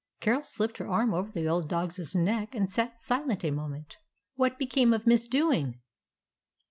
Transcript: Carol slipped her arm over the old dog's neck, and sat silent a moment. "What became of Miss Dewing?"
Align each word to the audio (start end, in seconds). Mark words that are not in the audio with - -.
Carol 0.19 0.43
slipped 0.43 0.79
her 0.79 0.87
arm 0.87 1.13
over 1.13 1.31
the 1.31 1.47
old 1.47 1.69
dog's 1.69 2.15
neck, 2.15 2.55
and 2.55 2.71
sat 2.71 2.99
silent 2.99 3.43
a 3.45 3.51
moment. 3.51 3.99
"What 4.33 4.57
became 4.57 4.93
of 4.93 5.05
Miss 5.05 5.27
Dewing?" 5.27 5.79